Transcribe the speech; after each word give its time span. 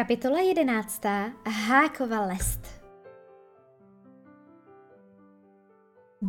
Kapitola 0.00 0.40
11. 0.40 1.32
Hákova 1.68 2.26
lest 2.26 2.69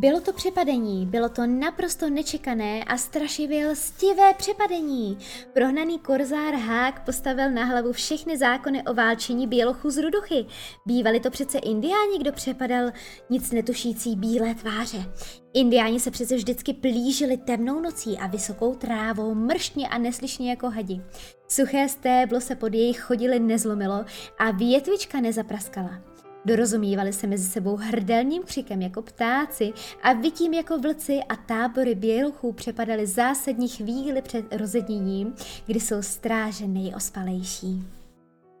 Bylo 0.02 0.20
to 0.20 0.32
přepadení, 0.32 1.06
bylo 1.06 1.28
to 1.28 1.46
naprosto 1.46 2.10
nečekané 2.10 2.84
a 2.84 2.96
strašivě 2.96 3.68
lstivé 3.68 4.34
přepadení. 4.34 5.18
Prohnaný 5.52 5.98
korzár 5.98 6.54
Hák 6.54 7.04
postavil 7.04 7.50
na 7.50 7.64
hlavu 7.64 7.92
všechny 7.92 8.38
zákony 8.38 8.82
o 8.82 8.94
válčení 8.94 9.46
bělochu 9.46 9.90
z 9.90 9.98
Rudochy. 9.98 10.46
Bývali 10.86 11.20
to 11.20 11.30
přece 11.30 11.58
indiáni, 11.58 12.18
kdo 12.18 12.32
přepadal 12.32 12.90
nic 13.30 13.50
netušící 13.50 14.16
bílé 14.16 14.54
tváře. 14.54 15.12
Indiáni 15.54 16.00
se 16.00 16.10
přece 16.10 16.36
vždycky 16.36 16.74
plížili 16.74 17.36
temnou 17.36 17.80
nocí 17.80 18.18
a 18.18 18.26
vysokou 18.26 18.74
trávou, 18.74 19.34
mrštně 19.34 19.88
a 19.88 19.98
neslyšně 19.98 20.50
jako 20.50 20.70
hadi. 20.70 21.00
Suché 21.48 21.88
stéblo 21.88 22.40
se 22.40 22.54
pod 22.54 22.74
jejich 22.74 23.00
chodily 23.00 23.40
nezlomilo 23.40 24.04
a 24.38 24.50
větvička 24.50 25.20
nezapraskala. 25.20 26.11
Dorozumívali 26.44 27.12
se 27.12 27.26
mezi 27.26 27.48
sebou 27.48 27.76
hrdelním 27.76 28.42
křikem 28.42 28.82
jako 28.82 29.02
ptáci 29.02 29.72
a 30.02 30.12
vytím 30.12 30.54
jako 30.54 30.78
vlci 30.78 31.20
a 31.28 31.36
tábory 31.36 31.94
běluchů 31.94 32.52
přepadaly 32.52 33.06
zásadní 33.06 33.68
chvíli 33.68 34.22
před 34.22 34.54
rozedněním, 34.54 35.34
kdy 35.66 35.80
jsou 35.80 36.02
stráže 36.02 36.68
nejospalejší. 36.68 37.84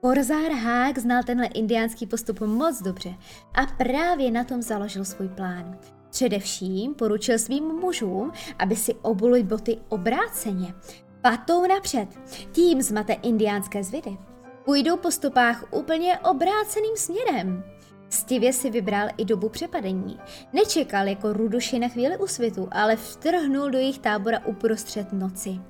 Korzár 0.00 0.52
Hák 0.52 0.98
znal 0.98 1.22
tenhle 1.22 1.46
indiánský 1.46 2.06
postup 2.06 2.40
moc 2.40 2.82
dobře 2.82 3.14
a 3.54 3.66
právě 3.66 4.30
na 4.30 4.44
tom 4.44 4.62
založil 4.62 5.04
svůj 5.04 5.28
plán. 5.28 5.78
Především 6.10 6.94
poručil 6.94 7.38
svým 7.38 7.64
mužům, 7.64 8.32
aby 8.58 8.76
si 8.76 8.94
obuli 8.94 9.42
boty 9.42 9.78
obráceně. 9.88 10.74
Patou 11.20 11.66
napřed, 11.66 12.08
tím 12.52 12.82
zmate 12.82 13.12
indiánské 13.12 13.84
zvědy. 13.84 14.16
Půjdou 14.64 14.96
po 14.96 15.10
stopách 15.10 15.64
úplně 15.70 16.18
obráceným 16.18 16.96
směrem. 16.96 17.71
Stivě 18.12 18.52
si 18.52 18.70
vybral 18.70 19.08
i 19.16 19.24
dobu 19.24 19.48
přepadení. 19.48 20.18
Nečekal 20.52 21.08
jako 21.08 21.32
ruduši 21.32 21.78
na 21.78 21.88
chvíli 21.88 22.16
usvitu, 22.16 22.68
ale 22.70 22.96
vtrhnul 22.96 23.70
do 23.70 23.78
jejich 23.78 23.98
tábora 23.98 24.46
uprostřed 24.46 25.12
noci. 25.12 25.60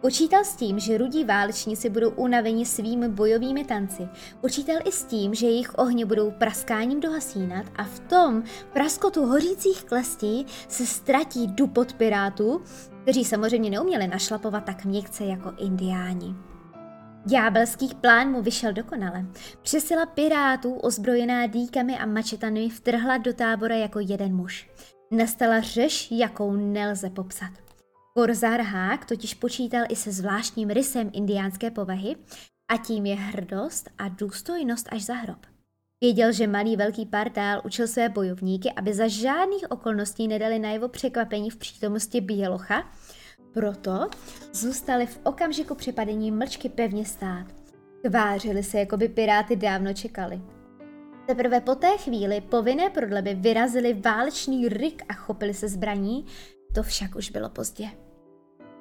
Počítal 0.00 0.44
s 0.44 0.56
tím, 0.56 0.78
že 0.78 0.98
rudí 0.98 1.24
válečníci 1.24 1.90
budou 1.90 2.10
unaveni 2.10 2.66
svými 2.66 3.08
bojovými 3.08 3.64
tanci. 3.64 4.08
Počítal 4.40 4.76
i 4.84 4.92
s 4.92 5.04
tím, 5.04 5.34
že 5.34 5.46
jejich 5.46 5.78
ohně 5.78 6.06
budou 6.06 6.30
praskáním 6.30 7.00
dohasínat 7.00 7.66
a 7.76 7.84
v 7.84 8.00
tom 8.00 8.42
praskotu 8.72 9.26
hořících 9.26 9.84
klestí 9.84 10.46
se 10.68 10.86
ztratí 10.86 11.46
dupot 11.46 11.92
pirátů, 11.92 12.62
kteří 13.02 13.24
samozřejmě 13.24 13.70
neuměli 13.70 14.08
našlapovat 14.08 14.64
tak 14.64 14.84
měkce 14.84 15.24
jako 15.24 15.52
indiáni. 15.58 16.34
Ďábelský 17.26 17.88
plán 18.00 18.28
mu 18.30 18.42
vyšel 18.42 18.72
dokonale. 18.72 19.26
Přesila 19.62 20.06
pirátů 20.06 20.74
ozbrojená 20.74 21.46
dýkami 21.46 21.98
a 21.98 22.06
mačetami 22.06 22.70
vtrhla 22.70 23.18
do 23.18 23.34
tábora 23.34 23.76
jako 23.76 24.00
jeden 24.00 24.36
muž. 24.36 24.70
Nastala 25.10 25.60
řeš, 25.60 26.10
jakou 26.10 26.52
nelze 26.52 27.10
popsat. 27.10 27.50
Korzár 28.14 28.60
Hák 28.60 29.04
totiž 29.04 29.34
počítal 29.34 29.84
i 29.88 29.96
se 29.96 30.12
zvláštním 30.12 30.70
rysem 30.70 31.10
indiánské 31.12 31.70
povahy 31.70 32.16
a 32.68 32.76
tím 32.76 33.06
je 33.06 33.14
hrdost 33.14 33.90
a 33.98 34.08
důstojnost 34.08 34.88
až 34.92 35.02
za 35.02 35.14
hrob. 35.14 35.46
Věděl, 36.00 36.32
že 36.32 36.46
malý 36.46 36.76
velký 36.76 37.06
partál 37.06 37.60
učil 37.64 37.88
své 37.88 38.08
bojovníky, 38.08 38.72
aby 38.72 38.94
za 38.94 39.08
žádných 39.08 39.70
okolností 39.70 40.28
nedali 40.28 40.58
najevo 40.58 40.88
překvapení 40.88 41.50
v 41.50 41.56
přítomnosti 41.56 42.20
Bělocha, 42.20 42.92
proto 43.52 44.08
zůstali 44.52 45.06
v 45.06 45.20
okamžiku 45.22 45.74
přepadení 45.74 46.30
mlčky 46.30 46.68
pevně 46.68 47.04
stát. 47.04 47.46
Tvářili 48.04 48.62
se, 48.62 48.78
jako 48.78 48.96
by 48.96 49.08
piráty 49.08 49.56
dávno 49.56 49.94
čekali. 49.94 50.40
Teprve 51.26 51.60
po 51.60 51.74
té 51.74 51.98
chvíli 51.98 52.40
povinné 52.40 52.90
prodleby 52.90 53.34
vyrazili 53.34 53.94
válečný 53.94 54.68
ryk 54.68 55.02
a 55.08 55.14
chopili 55.14 55.54
se 55.54 55.68
zbraní, 55.68 56.26
to 56.74 56.82
však 56.82 57.16
už 57.16 57.30
bylo 57.30 57.48
pozdě. 57.48 57.88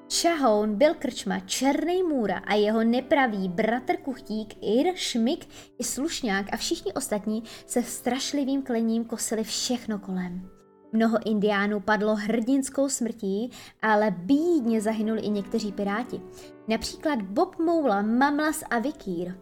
Šahoun 0.09 0.75
byl 0.75 0.94
krčma 0.94 1.40
Černý 1.40 2.03
Můra 2.03 2.38
a 2.38 2.53
jeho 2.53 2.84
nepravý 2.84 3.50
bratr 3.50 3.97
Kuchtík, 3.97 4.53
Ir, 4.62 4.96
Šmik 4.96 5.47
i 5.79 5.84
Slušňák 5.84 6.46
a 6.52 6.58
všichni 6.58 6.94
ostatní 6.94 7.44
se 7.66 7.84
strašlivým 7.84 8.62
klením 8.62 9.06
kosili 9.06 9.44
všechno 9.44 10.00
kolem. 10.00 10.59
Mnoho 10.94 11.17
indiánů 11.25 11.79
padlo 11.79 12.16
hrdinskou 12.16 12.89
smrtí, 12.89 13.51
ale 13.81 14.11
bídně 14.11 14.81
zahynuli 14.81 15.22
i 15.22 15.29
někteří 15.29 15.72
piráti. 15.72 16.22
Například 16.67 17.22
Bob 17.22 17.59
Moula, 17.59 18.01
Mamlas 18.01 18.63
a 18.69 18.79
Vikír. 18.79 19.35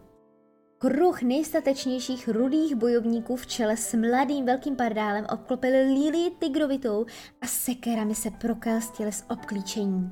Kruh 0.78 1.22
nejstatečnějších 1.22 2.28
rudých 2.28 2.76
bojovníků 2.76 3.36
v 3.36 3.48
čele 3.48 3.78
s 3.78 3.94
mladým 3.94 4.46
velkým 4.46 4.76
pardálem 4.76 5.26
obklopili 5.34 5.82
Lily 5.82 6.32
tigrovitou 6.40 7.06
a 7.42 7.48
sekerami 7.48 8.16
se 8.16 8.32
prokelstili 8.32 9.12
s 9.12 9.24
obklíčení. 9.30 10.12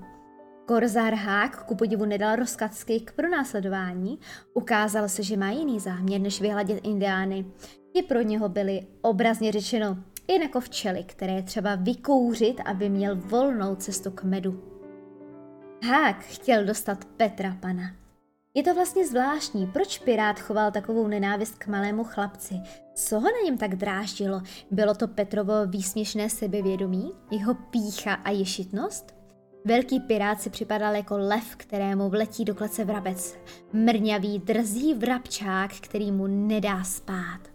Korzár 0.66 1.14
Hák 1.14 1.66
ku 1.66 1.76
podivu 1.76 2.06
nedal 2.06 2.36
rozkaz 2.36 2.84
k 2.84 3.12
pronásledování, 3.16 4.20
ukázalo 4.54 5.10
se, 5.10 5.24
že 5.24 5.38
má 5.38 5.52
jiný 5.52 5.80
záměr, 5.80 6.22
než 6.22 6.42
vyhladit 6.42 6.80
indiány. 6.84 7.46
Ti 7.94 8.04
pro 8.04 8.22
něho 8.22 8.50
byli 8.50 8.88
obrazně 9.02 9.52
řečeno 9.52 9.98
jen 10.28 10.42
jako 10.42 10.60
včely, 10.60 11.04
které 11.04 11.34
je 11.34 11.44
třeba 11.44 11.76
vykouřit, 11.76 12.62
aby 12.66 12.90
měl 12.90 13.16
volnou 13.16 13.76
cestu 13.76 14.12
k 14.12 14.24
medu. 14.24 14.64
Hák 15.84 16.24
chtěl 16.24 16.66
dostat 16.66 17.06
Petra 17.06 17.58
pana. 17.60 17.84
Je 18.54 18.64
to 18.64 18.74
vlastně 18.74 19.08
zvláštní, 19.08 19.68
proč 19.68 20.00
pirát 20.00 20.40
choval 20.40 20.72
takovou 20.72 21.08
nenávist 21.08 21.58
k 21.58 21.68
malému 21.68 22.04
chlapci. 22.04 22.56
Co 22.96 23.16
ho 23.16 23.26
na 23.26 23.46
něm 23.46 23.58
tak 23.58 23.76
dráždilo? 23.76 24.42
Bylo 24.72 24.96
to 24.96 25.08
Petrovo 25.08 25.54
výsměšné 25.68 26.30
sebevědomí? 26.30 27.12
Jeho 27.32 27.54
pícha 27.54 28.14
a 28.14 28.32
ješitnost? 28.32 29.16
Velký 29.66 30.00
pirát 30.00 30.42
si 30.42 30.50
připadal 30.50 30.96
jako 30.96 31.18
lev, 31.18 31.56
kterému 31.56 32.10
vletí 32.10 32.46
do 32.46 32.56
klece 32.56 32.86
vrabec. 32.86 33.38
Mrňavý, 33.74 34.40
drzý 34.40 34.94
vrabčák, 34.94 35.72
který 35.74 36.12
mu 36.12 36.28
nedá 36.28 36.84
spát. 36.84 37.55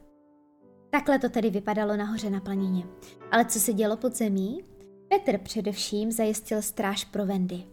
Takhle 0.91 1.19
to 1.19 1.29
tedy 1.29 1.51
vypadalo 1.51 1.97
nahoře 1.97 2.31
na 2.31 2.41
planině. 2.41 2.85
Ale 3.31 3.45
co 3.45 3.61
se 3.61 3.73
dělo 3.73 3.97
pod 3.97 4.17
zemí? 4.17 4.65
Petr 5.09 5.39
především 5.39 6.13
zajistil 6.13 6.63
stráž 6.63 7.05
pro 7.05 7.27
Vendy. 7.27 7.65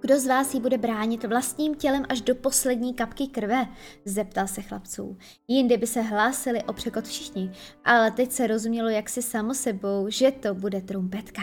Kdo 0.00 0.20
z 0.20 0.26
vás 0.26 0.54
jí 0.54 0.60
bude 0.60 0.78
bránit 0.78 1.24
vlastním 1.24 1.74
tělem 1.74 2.04
až 2.08 2.20
do 2.20 2.34
poslední 2.34 2.94
kapky 2.94 3.26
krve? 3.26 3.66
Zeptal 4.04 4.46
se 4.46 4.62
chlapců. 4.62 5.18
Jindy 5.48 5.76
by 5.76 5.86
se 5.86 6.00
hlásili 6.00 6.64
o 6.64 6.72
překot 6.72 7.04
všichni, 7.04 7.52
ale 7.84 8.10
teď 8.10 8.32
se 8.32 8.46
rozumělo 8.46 8.88
jaksi 8.88 9.22
samo 9.22 9.54
sebou, 9.54 10.06
že 10.08 10.30
to 10.30 10.54
bude 10.54 10.80
trumpetka. 10.80 11.42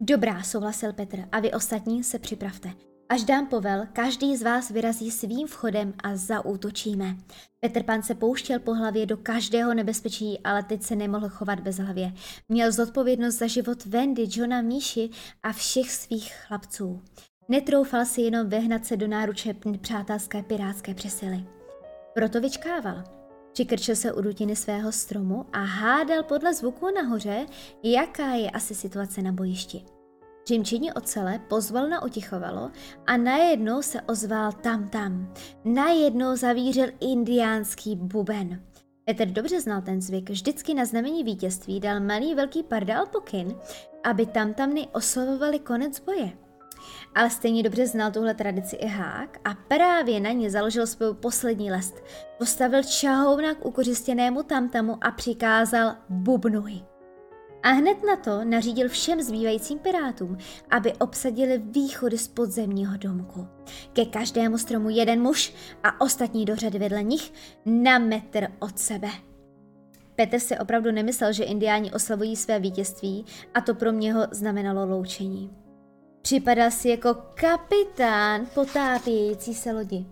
Dobrá, 0.00 0.42
souhlasil 0.42 0.92
Petr, 0.92 1.18
a 1.32 1.40
vy 1.40 1.52
ostatní 1.52 2.04
se 2.04 2.18
připravte. 2.18 2.70
Až 3.10 3.24
dám 3.24 3.46
povel, 3.46 3.86
každý 3.92 4.36
z 4.36 4.42
vás 4.42 4.70
vyrazí 4.70 5.10
svým 5.10 5.46
vchodem 5.46 5.94
a 6.02 6.16
zaútočíme. 6.16 7.16
Petr 7.60 7.82
Pan 7.82 8.02
se 8.02 8.14
pouštěl 8.14 8.58
po 8.58 8.74
hlavě 8.74 9.06
do 9.06 9.16
každého 9.16 9.74
nebezpečí, 9.74 10.40
ale 10.44 10.62
teď 10.62 10.82
se 10.82 10.96
nemohl 10.96 11.28
chovat 11.28 11.60
bez 11.60 11.76
hlavě. 11.76 12.12
Měl 12.48 12.72
zodpovědnost 12.72 13.34
za 13.34 13.46
život 13.46 13.84
Wendy, 13.84 14.28
Johna, 14.30 14.62
Míši 14.62 15.10
a 15.42 15.52
všech 15.52 15.90
svých 15.90 16.32
chlapců. 16.34 17.02
Netroufal 17.48 18.04
si 18.04 18.20
jenom 18.20 18.48
vehnat 18.48 18.86
se 18.86 18.96
do 18.96 19.08
náruče 19.08 19.54
přátelské 19.80 20.42
pirátské 20.42 20.94
přesily. 20.94 21.44
Proto 22.14 22.40
vyčkával. 22.40 23.04
Přikrčil 23.52 23.96
se 23.96 24.12
u 24.12 24.20
dutiny 24.20 24.56
svého 24.56 24.92
stromu 24.92 25.46
a 25.52 25.58
hádal 25.58 26.22
podle 26.22 26.54
zvuku 26.54 26.86
nahoře, 26.94 27.46
jaká 27.82 28.26
je 28.26 28.50
asi 28.50 28.74
situace 28.74 29.22
na 29.22 29.32
bojišti. 29.32 29.99
Čimčiní 30.44 30.92
ocele 30.92 31.40
pozval 31.48 31.88
na 31.88 32.02
otichovalo 32.02 32.70
a 33.06 33.16
najednou 33.16 33.82
se 33.82 34.00
ozval 34.00 34.52
tam 34.52 34.88
tam. 34.88 35.34
Najednou 35.64 36.36
zavířil 36.36 36.86
indiánský 37.00 37.96
buben. 37.96 38.62
Petr 39.04 39.26
dobře 39.26 39.60
znal 39.60 39.82
ten 39.82 40.00
zvyk, 40.00 40.30
vždycky 40.30 40.74
na 40.74 40.84
znamení 40.84 41.24
vítězství 41.24 41.80
dal 41.80 42.00
malý 42.00 42.34
velký 42.34 42.62
pardál 42.62 43.06
pokyn, 43.06 43.54
aby 44.04 44.26
tam 44.26 44.54
tamny 44.54 44.88
oslovovali 44.92 45.58
konec 45.58 46.00
boje. 46.00 46.32
Ale 47.14 47.30
stejně 47.30 47.62
dobře 47.62 47.86
znal 47.86 48.10
tuhle 48.10 48.34
tradici 48.34 48.76
i 48.76 48.86
Hák 48.86 49.38
a 49.44 49.54
právě 49.54 50.20
na 50.20 50.30
ně 50.32 50.50
založil 50.50 50.86
svou 50.86 51.14
poslední 51.14 51.70
lest. 51.70 51.94
Postavil 52.38 52.82
čahouna 52.82 53.54
u 53.64 53.70
kořistěnému 53.70 54.42
tamtamu 54.42 54.96
a 55.00 55.10
přikázal 55.10 55.94
bubnuj. 56.08 56.89
A 57.62 57.68
hned 57.68 58.04
na 58.06 58.16
to 58.16 58.44
nařídil 58.44 58.88
všem 58.88 59.22
zbývajícím 59.22 59.78
pirátům, 59.78 60.38
aby 60.70 60.92
obsadili 60.92 61.58
východy 61.58 62.18
z 62.18 62.28
podzemního 62.28 62.96
domku. 62.96 63.48
Ke 63.92 64.04
každému 64.04 64.58
stromu 64.58 64.90
jeden 64.90 65.22
muž 65.22 65.54
a 65.82 66.00
ostatní 66.00 66.44
do 66.44 66.56
řady 66.56 66.78
vedle 66.78 67.02
nich 67.02 67.32
na 67.66 67.98
metr 67.98 68.48
od 68.58 68.78
sebe. 68.78 69.08
Petr 70.16 70.38
si 70.38 70.58
opravdu 70.58 70.90
nemyslel, 70.90 71.32
že 71.32 71.44
indiáni 71.44 71.92
oslavují 71.92 72.36
své 72.36 72.58
vítězství 72.58 73.24
a 73.54 73.60
to 73.60 73.74
pro 73.74 73.92
něho 73.92 74.26
znamenalo 74.30 74.86
loučení. 74.86 75.50
Připadal 76.22 76.70
si 76.70 76.88
jako 76.88 77.14
kapitán 77.14 78.46
potápějící 78.54 79.54
se 79.54 79.72
lodi. 79.72 80.06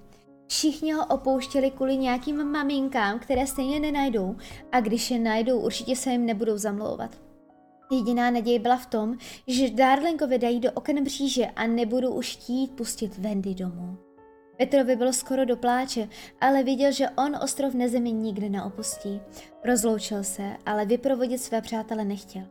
Všichni 0.47 0.93
ho 0.93 1.07
opouštěli 1.07 1.71
kvůli 1.71 1.97
nějakým 1.97 2.45
maminkám, 2.45 3.19
které 3.19 3.47
stejně 3.47 3.81
nenajdou 3.81 4.37
a 4.73 4.81
když 4.81 5.11
je 5.11 5.19
najdou, 5.19 5.61
určitě 5.61 5.97
se 5.97 6.11
jim 6.11 6.27
nebudou 6.27 6.57
zamlouvat. 6.57 7.28
Jediná 7.91 8.31
naděje 8.31 8.59
byla 8.59 8.77
v 8.77 8.87
tom, 8.87 9.17
že 9.47 9.71
Darlingovi 9.71 10.39
dají 10.39 10.61
do 10.61 10.73
oken 10.73 11.05
bříže 11.05 11.47
a 11.47 11.67
nebudou 11.67 12.15
už 12.15 12.37
chtít 12.37 12.71
pustit 12.71 13.19
Wendy 13.19 13.55
domů. 13.55 13.97
Petrovi 14.57 14.97
bylo 14.97 15.13
skoro 15.13 15.45
do 15.45 15.57
pláče, 15.57 16.09
ale 16.41 16.63
viděl, 16.63 16.93
že 16.93 17.11
on 17.11 17.37
ostrov 17.43 17.75
nezemi 17.75 18.13
nikdy 18.13 18.49
neopustí. 18.49 19.21
Rozloučil 19.65 20.25
se, 20.25 20.57
ale 20.67 20.85
vyprovodit 20.85 21.41
své 21.41 21.61
přátele 21.61 22.05
nechtěl. 22.05 22.43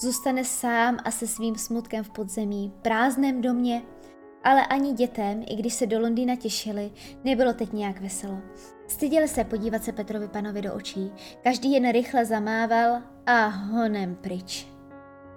Zůstane 0.00 0.44
sám 0.44 0.98
a 1.04 1.10
se 1.10 1.26
svým 1.26 1.56
smutkem 1.56 2.04
v 2.04 2.10
podzemí, 2.10 2.72
prázdném 2.82 3.40
domě, 3.40 3.82
ale 4.44 4.66
ani 4.66 4.92
dětem, 4.92 5.42
i 5.50 5.56
když 5.56 5.74
se 5.74 5.86
do 5.86 6.00
Londýna 6.00 6.36
těšili, 6.36 6.90
nebylo 7.24 7.52
teď 7.52 7.72
nějak 7.72 8.00
veselo. 8.00 8.38
Styděli 8.88 9.28
se 9.28 9.44
podívat 9.44 9.84
se 9.84 9.92
Petrovi 9.92 10.28
panovi 10.28 10.62
do 10.62 10.74
očí. 10.74 11.12
Každý 11.44 11.72
jen 11.72 11.92
rychle 11.92 12.24
zamával 12.24 13.02
a 13.26 13.46
honem 13.46 14.14
pryč. 14.14 14.71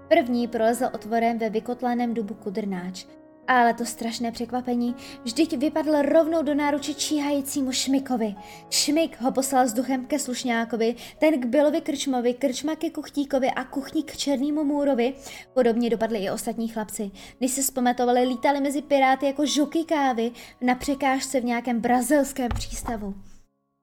První 0.07 0.47
prolezl 0.47 0.85
otvorem 0.93 1.37
ve 1.37 1.49
vykotlaném 1.49 2.13
dubu 2.13 2.33
kudrnáč. 2.33 3.05
Ale 3.47 3.73
to 3.73 3.85
strašné 3.85 4.31
překvapení 4.31 4.95
vždyť 5.23 5.57
vypadl 5.57 6.01
rovnou 6.01 6.43
do 6.43 6.53
náruče 6.53 6.93
číhajícímu 6.93 7.71
Šmikovi. 7.71 8.35
Šmik 8.69 9.21
ho 9.21 9.31
poslal 9.31 9.65
vzduchem 9.65 10.05
ke 10.05 10.19
Slušňákovi, 10.19 10.95
ten 11.19 11.41
k 11.41 11.45
Bilovi 11.45 11.81
Krčmovi, 11.81 12.33
Krčma 12.33 12.75
ke 12.75 12.89
Kuchtíkovi 12.89 13.51
a 13.51 13.63
Kuchník 13.63 14.11
k 14.11 14.17
Černému 14.17 14.63
Můrovi. 14.63 15.13
Podobně 15.53 15.89
dopadli 15.89 16.19
i 16.19 16.29
ostatní 16.29 16.67
chlapci. 16.67 17.11
Když 17.37 17.51
se 17.51 17.61
vzpamatovali, 17.61 18.23
lítali 18.23 18.61
mezi 18.61 18.81
piráty 18.81 19.25
jako 19.25 19.45
žuky 19.45 19.83
kávy 19.83 20.31
na 20.61 20.75
překážce 20.75 21.41
v 21.41 21.45
nějakém 21.45 21.81
brazilském 21.81 22.49
přístavu. 22.55 23.15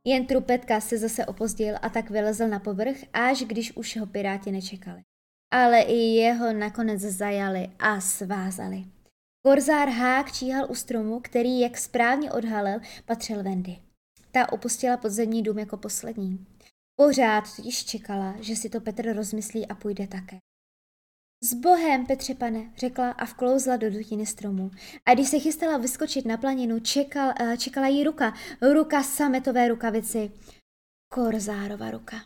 Jen 0.05 0.27
trupetka 0.27 0.81
se 0.81 0.99
zase 0.99 1.27
opozdil 1.27 1.75
a 1.83 1.89
tak 1.89 2.11
vylezl 2.11 2.49
na 2.49 2.59
povrch, 2.59 2.97
až 3.13 3.43
když 3.43 3.77
už 3.77 3.97
ho 3.97 4.07
piráti 4.07 4.53
nečekali. 4.53 5.03
Ale 5.53 5.81
i 5.81 5.95
jeho 5.95 6.53
nakonec 6.53 7.01
zajali 7.01 7.69
a 7.79 8.01
svázali. 8.01 8.85
Korzár 9.47 9.89
Hák 9.89 10.33
číhal 10.33 10.67
u 10.71 10.75
stromu, 10.75 11.21
který, 11.21 11.61
jak 11.61 11.79
správně 11.79 12.33
odhalil, 12.33 12.81
patřil 13.07 13.43
Wendy. 13.43 13.79
Ta 14.31 14.53
opustila 14.53 14.97
podzemní 14.97 15.43
dům 15.43 15.59
jako 15.59 15.77
poslední. 15.77 16.47
Pořád 16.97 17.57
totiž 17.57 17.85
čekala, 17.85 18.35
že 18.41 18.57
si 18.57 18.71
to 18.71 18.81
Petr 18.81 19.17
rozmyslí 19.17 19.67
a 19.67 19.75
půjde 19.75 20.07
také. 20.07 20.39
S 21.45 21.55
bohem, 21.55 22.07
Petře 22.07 22.35
pane, 22.35 22.71
řekla 22.77 23.11
a 23.11 23.25
vklouzla 23.25 23.77
do 23.77 23.91
dutiny 23.91 24.27
stromu. 24.27 24.71
A 25.07 25.15
když 25.15 25.29
se 25.29 25.39
chystala 25.39 25.79
vyskočit 25.79 26.27
na 26.27 26.37
planinu, 26.37 26.81
čekal, 26.81 27.35
uh, 27.41 27.57
čekala 27.57 27.87
jí 27.87 28.05
ruka, 28.05 28.35
ruka 28.73 29.03
sametové 29.03 29.69
rukavici. 29.69 30.31
Korzárova 31.13 31.91
ruka. 31.91 32.17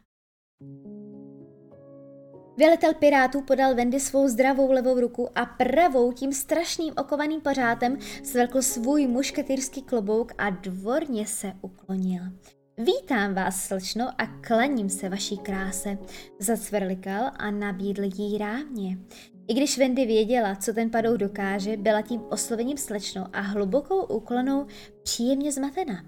Velitel 2.58 2.94
pirátů 2.94 3.43
podal 3.43 3.75
Wendy 3.75 4.00
svou 4.00 4.29
zdravou 4.29 4.73
levou 4.73 5.00
ruku 5.00 5.29
a 5.35 5.47
pravou 5.47 6.12
tím 6.12 6.32
strašným 6.32 6.94
okovaným 6.97 7.41
pořátem 7.41 7.99
svelkl 8.23 8.62
svůj 8.62 9.06
mušketýrský 9.06 9.82
klobouk 9.82 10.32
a 10.38 10.50
dvorně 10.50 11.26
se 11.26 11.53
uklonil. 11.62 12.23
Vítám 12.79 13.35
vás, 13.35 13.64
slečno, 13.64 14.08
a 14.19 14.26
klaním 14.26 14.88
se 14.88 15.08
vaší 15.08 15.38
kráse, 15.38 15.99
zacvrlikal 16.38 17.31
a 17.37 17.50
nabídl 17.50 18.03
jí 18.03 18.38
rávně. 18.38 18.99
I 19.49 19.55
když 19.55 19.79
Wendy 19.79 20.06
věděla, 20.06 20.55
co 20.55 20.73
ten 20.73 20.91
padou 20.91 21.17
dokáže, 21.17 21.76
byla 21.76 22.03
tím 22.03 22.20
oslovením 22.31 22.76
slečno 22.76 23.26
a 23.32 23.41
hlubokou 23.41 24.03
úklonou 24.03 24.67
příjemně 25.03 25.53
zmatena. 25.53 26.05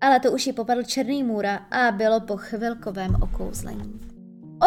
Ale 0.00 0.20
to 0.20 0.32
už 0.32 0.46
ji 0.46 0.52
popadl 0.52 0.82
černý 0.82 1.22
můra 1.22 1.56
a 1.56 1.92
bylo 1.92 2.20
po 2.20 2.36
chvilkovém 2.36 3.14
okouzlení. 3.22 4.00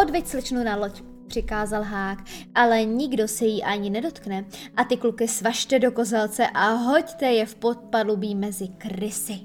Odveď 0.02 0.26
slečnu 0.26 0.64
na 0.64 0.76
loď, 0.76 1.13
přikázal 1.34 1.82
Hák, 1.82 2.18
ale 2.54 2.84
nikdo 2.84 3.28
se 3.28 3.44
jí 3.44 3.62
ani 3.62 3.90
nedotkne 3.90 4.44
a 4.76 4.84
ty 4.84 4.96
kluky 4.96 5.28
svažte 5.28 5.78
do 5.78 5.92
kozelce 5.92 6.46
a 6.46 6.70
hoďte 6.70 7.26
je 7.26 7.46
v 7.46 7.54
podpalubí 7.54 8.34
mezi 8.34 8.68
krysy. 8.68 9.40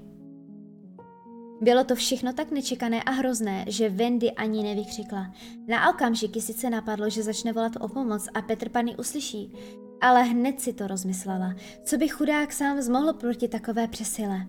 Bylo 1.62 1.84
to 1.84 1.96
všechno 1.96 2.34
tak 2.34 2.52
nečekané 2.52 3.04
a 3.04 3.12
hrozné, 3.12 3.66
že 3.68 3.90
Wendy 3.90 4.32
ani 4.32 4.64
nevykřikla. 4.64 5.34
Na 5.68 5.90
okamžiky 5.90 6.42
sice 6.42 6.70
napadlo, 6.70 7.10
že 7.10 7.24
začne 7.24 7.54
volat 7.54 7.74
o 7.80 7.88
pomoc 7.88 8.28
a 8.34 8.42
Petr 8.42 8.70
Pany 8.70 8.96
uslyší, 8.96 9.54
ale 10.02 10.24
hned 10.24 10.62
si 10.62 10.74
to 10.74 10.88
rozmyslela, 10.88 11.54
co 11.84 11.98
by 11.98 12.08
chudák 12.08 12.54
sám 12.54 12.82
zmohl 12.82 13.14
proti 13.14 13.48
takové 13.48 13.88
přesile. 13.88 14.48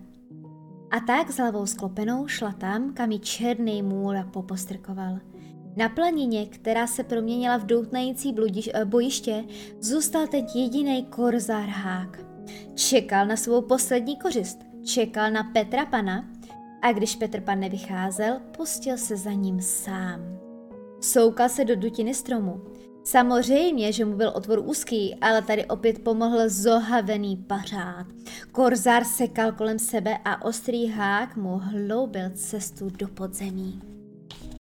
A 0.91 0.99
tak 0.99 1.31
s 1.31 1.37
hlavou 1.37 1.65
sklopenou 1.65 2.27
šla 2.27 2.51
tam, 2.51 2.93
kam 2.93 3.11
ji 3.11 3.19
černý 3.19 3.81
můra 3.81 4.23
popostrkoval. 4.23 5.19
Na 5.75 5.89
planině, 5.89 6.45
která 6.45 6.87
se 6.87 7.03
proměnila 7.03 7.57
v 7.57 7.65
doutnající 7.65 8.33
bludiš, 8.33 8.69
eh, 8.73 8.85
bojiště, 8.85 9.43
zůstal 9.79 10.27
teď 10.27 10.55
jediný 10.55 11.05
korzár 11.05 11.69
hák. 11.69 12.19
Čekal 12.75 13.25
na 13.25 13.35
svou 13.35 13.61
poslední 13.61 14.17
kořist, 14.17 14.59
čekal 14.85 15.31
na 15.31 15.43
Petra 15.43 15.85
Pana 15.85 16.29
a 16.81 16.91
když 16.91 17.15
Petr 17.15 17.41
Pan 17.41 17.59
nevycházel, 17.59 18.39
pustil 18.57 18.97
se 18.97 19.17
za 19.17 19.31
ním 19.31 19.61
sám. 19.61 20.39
Soukal 21.01 21.49
se 21.49 21.65
do 21.65 21.75
dutiny 21.75 22.13
stromu. 22.13 22.61
Samozřejmě, 23.03 23.91
že 23.91 24.05
mu 24.05 24.15
byl 24.15 24.31
otvor 24.35 24.59
úzký, 24.65 25.15
ale 25.15 25.41
tady 25.41 25.65
opět 25.65 26.03
pomohl 26.03 26.49
zohavený 26.49 27.37
pařád. 27.37 28.07
Korzár 28.51 29.03
sekal 29.03 29.51
kolem 29.51 29.79
sebe 29.79 30.17
a 30.25 30.45
ostrý 30.45 30.87
hák 30.87 31.35
mu 31.35 31.57
hloubil 31.57 32.29
cestu 32.33 32.89
do 32.89 33.07
podzemí. 33.07 33.90